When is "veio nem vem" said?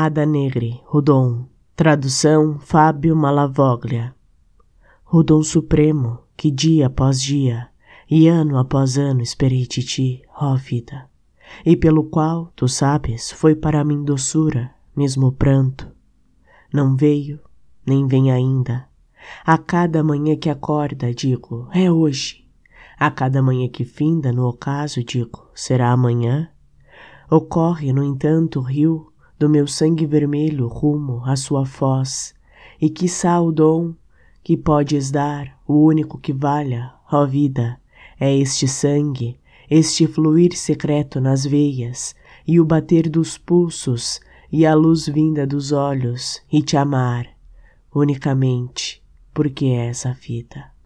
16.94-18.30